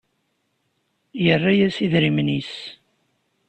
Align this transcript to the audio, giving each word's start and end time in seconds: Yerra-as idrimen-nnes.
Yerra-as 1.25 1.77
idrimen-nnes. 1.85 2.53